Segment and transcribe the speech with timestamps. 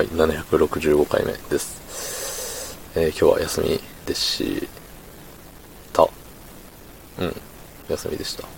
[0.00, 2.78] はい、765回目です。
[2.94, 4.66] えー今日は休みでし
[5.92, 6.08] た。
[7.18, 7.36] うん、
[7.86, 8.48] 休みでした。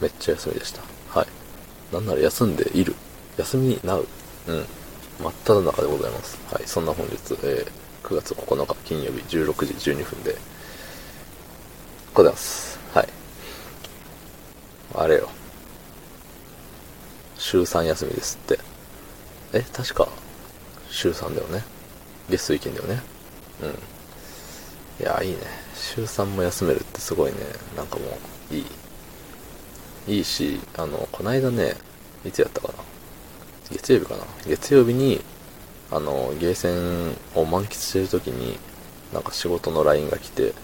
[0.00, 0.82] めっちゃ休みでした。
[1.08, 1.26] はい。
[1.92, 2.94] なんなら休んでいる。
[3.36, 4.06] 休みなう。
[4.46, 4.64] うん。
[5.20, 6.38] 真っ只中でございます。
[6.54, 6.62] はい。
[6.64, 10.36] そんな本日、えー9月9日金曜日16時12分で
[12.14, 12.78] ございます。
[12.94, 13.08] はい。
[14.94, 15.28] あれよ。
[17.36, 18.60] 週3休みですって。
[19.52, 20.08] え、確か、
[20.96, 21.62] 週3だよね。
[22.30, 23.02] 月水金だよね。
[23.62, 23.68] うん。
[23.68, 25.38] いや、いいね。
[25.74, 27.38] 週3も休めるってすごいね。
[27.76, 28.18] なんかも
[28.50, 28.66] う、いい。
[30.16, 31.74] いいし、あの、こないだね、
[32.24, 32.74] いつやったかな。
[33.70, 34.24] 月曜日かな。
[34.46, 35.20] 月曜日に、
[35.90, 38.58] あの、ゲーセンを満喫してる時に、
[39.12, 40.54] なんか仕事の LINE が来て、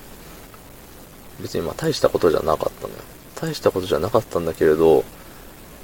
[1.40, 3.00] 別にまあ大したことじゃなかったのよ。
[3.34, 5.04] 大したことじゃなかったんだけれど、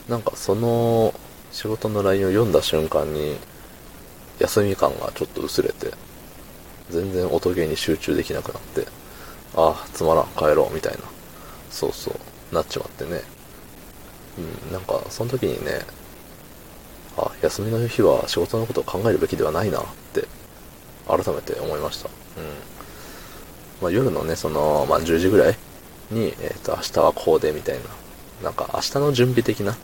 [0.08, 1.12] なんかその
[1.52, 3.36] 仕事の LINE を読んだ瞬間に、
[4.38, 5.92] 休み感がちょっと薄れて、
[6.90, 8.86] 全然音ゲーに集中できなくなって、
[9.54, 10.98] ああ、つまらん、帰ろう、みたいな。
[11.70, 13.22] そうそう、なっちまってね。
[14.38, 15.80] うん、なんか、その時にね、
[17.16, 20.26] あ、休みの日は仕事のことを考えるべきではないなって、
[21.06, 22.08] 改めて思いました。
[22.08, 22.68] うん。
[23.82, 25.56] まあ、夜のね、その、まあ、10時ぐらい
[26.10, 27.82] に、えっ、と、明日はこうで、みたいな。
[28.44, 29.76] なんか、明日の準備的な。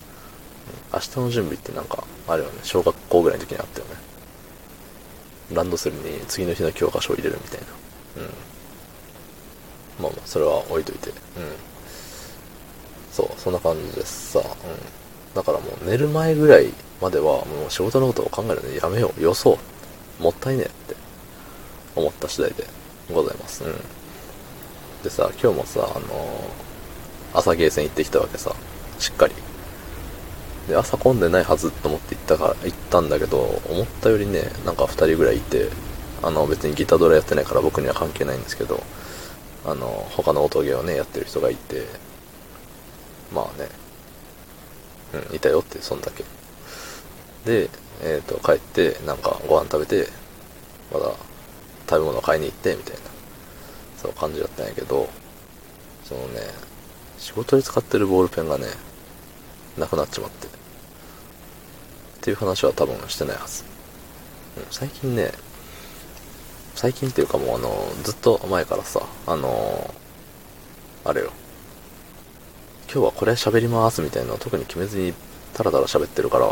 [0.92, 2.60] 明日の準備ってなんか、あるよね。
[2.62, 4.13] 小学校ぐらいの時にあったよね。
[5.52, 7.66] ランドセルに次の日の教科書を入れるみたいな。
[8.22, 8.30] うん。
[10.02, 11.10] まあまあ、それは置いといて。
[11.10, 11.14] うん。
[13.12, 14.40] そう、そんな感じですさ。
[14.40, 14.44] うん。
[15.34, 19.22] だからもう寝る前ぐらいまではもう仕事のことを考えるのやめよう。
[19.22, 19.58] よそ
[20.20, 20.22] う。
[20.22, 20.96] もったいねえって
[21.96, 22.64] 思った次第で
[23.12, 23.64] ございます。
[23.64, 23.74] うん。
[25.02, 26.64] でさ、今日もさ、あのー
[27.36, 28.54] 朝ゲーセン行ってきたわけさ。
[29.00, 29.34] しっかり。
[30.68, 35.68] で、朝混んでないはずと思って行ったから、行ったんだけど、思ったよりね、なんか二人ぐらいいて、
[36.22, 38.82] あの、別にギタードラやってないから僕には関係ないんですけど、
[39.66, 41.86] あの、他の音ゲーをね、やってる人がいて、
[43.32, 43.68] まあね、
[45.28, 46.24] うん、いたよって、そんだけ。
[47.44, 47.68] で、
[48.02, 50.08] えっ、と、帰って、なんかご飯食べて、
[50.92, 51.12] まだ
[51.88, 53.00] 食べ物買いに行って、みたいな、
[53.98, 55.08] そう感じだったんやけど、
[56.04, 56.40] そのね、
[57.18, 58.66] 仕事で使ってるボールペンがね、
[59.78, 60.48] なくなっちまって。
[62.24, 63.64] っていう話は多分してないはず。
[64.70, 65.30] 最近ね、
[66.74, 69.94] 最近っていうかもうあの、ずっと前からさ、あの
[71.04, 71.32] あれよ。
[72.90, 75.12] 今日はこれ喋りますみたいなのを特に決めずに
[75.52, 76.46] タラタラ喋ってるから、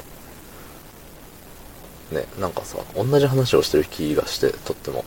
[2.21, 5.07] ね、なんかさ、同じ話をしてる気がして、とっても。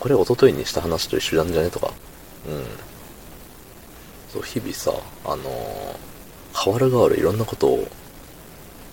[0.00, 1.70] これ一昨日にした話と一緒なんじゃね？
[1.70, 1.94] とか。
[2.46, 2.64] うん。
[4.34, 4.92] そう、日々さ、
[5.24, 7.88] あのー、変わる変わるいろんなことを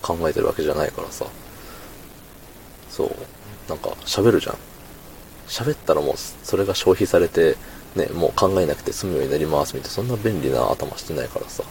[0.02, 1.26] 考えてるわけじゃないからさ。
[2.90, 3.10] そう、
[3.68, 4.56] なんか喋るじゃん。
[5.48, 7.56] 喋ったらもうそれが消費されて、
[7.96, 11.64] ね、もう考えなくて済むようになりますみたいな、そんな便利な頭してないからさ。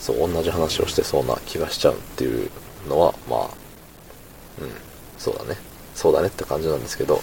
[0.00, 2.50] そう、同じ話をしてそうな気がしちゃうっていう
[2.88, 3.40] のは、まあ、
[4.60, 4.70] うん、
[5.18, 5.56] そうだね。
[5.94, 7.20] そうだねって感じなんですけど、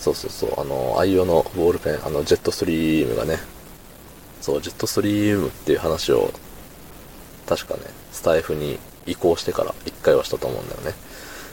[0.00, 3.38] そうそうそう、あの、愛用のボールペン、あの、ジェットストリームがね、
[4.40, 6.32] そう、ジェットストリームっていう話を、
[7.48, 7.80] 確かね、
[8.12, 10.92] スタイフに移行してから一回はしたと思うんだよね。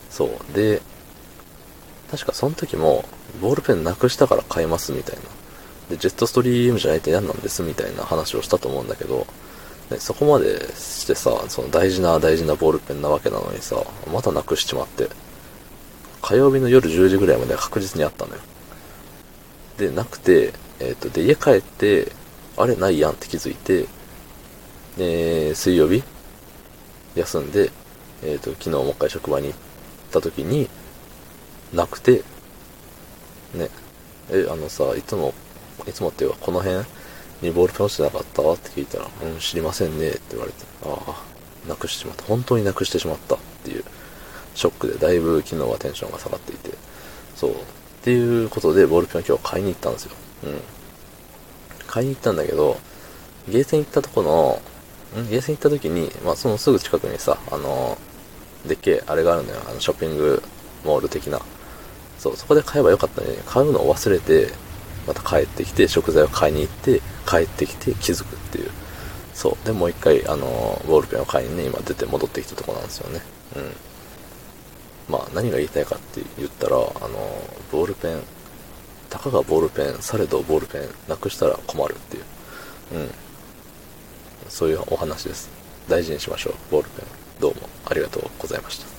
[0.09, 0.53] そう。
[0.53, 0.81] で、
[2.11, 3.05] 確かその時も、
[3.41, 5.21] ボールペンなくしたから買いますみたいな。
[5.89, 9.25] で、ジェットストリームじゃないと嫌なんですみたいな話をしたと思うんだけど、
[9.89, 13.77] ね、そこまでしてさ、その大事な大事なボールペンなわけなのにさ、
[14.11, 15.09] またなくしちまって、
[16.21, 18.41] 火曜日の夜10時ぐらいまでは確実にあったのよ。
[19.77, 22.11] で、なくて、えっ、と、で、家帰って、
[22.57, 23.85] あれないやんって気づいて、
[24.97, 26.03] で、水曜日
[27.15, 27.71] 休んで、
[28.23, 29.57] えっ、と、昨日もう一回職場に行っ
[30.11, 30.69] た時に、
[31.73, 32.23] なくて、
[33.53, 33.69] ね、
[34.31, 35.33] え、あのさ、いつも、
[35.87, 36.85] いつもっていうか、この辺
[37.41, 42.23] にボールペン落ちてなかったって聞いたら、うん、知りませんねって言われて、ああ、なくしてしまった。
[42.23, 43.83] 本当になくしてしまったっていう、
[44.53, 46.71] ショックで、だいぶ昨日はテンションが下がっていて、
[47.35, 47.51] そう。
[47.51, 47.55] っ
[48.03, 50.11] ていうことで、ボールペンを今日買いに行ったんですよ。
[50.45, 50.61] うん。
[51.87, 52.79] 買いに行ったんだけど、
[53.49, 54.61] ゲーセン行ったとこの、
[55.29, 57.97] ゲーセン行った時に、まあそのすぐ近くにさ、あの、
[58.67, 59.61] でっけえあれがあるのよ。
[59.69, 60.41] あの、ショッピング
[60.83, 61.39] モール的な。
[62.17, 64.49] そう、そこで買えばよかったのに、買うのを忘れて、
[65.07, 68.71] また帰ってきて、食材を買いに行って、帰ってきて気づくっていう。
[69.33, 69.65] そう。
[69.65, 73.21] で、もう一回、あの、ボールペンを買いにね、今出て戻ってきたとこなんですよね。
[73.55, 73.73] うん。
[75.07, 76.89] まあ、何が言いたいかって言ったら、あの、
[77.71, 78.19] ボールペン、
[79.09, 82.23] たかがボールペン、されどボールペン、なくしたら困るっていう。
[82.93, 83.11] うん。
[84.55, 85.49] そういうお話です。
[85.89, 87.41] 大事にしましょう、ボールペン。
[87.41, 88.94] どうもありがとうございました。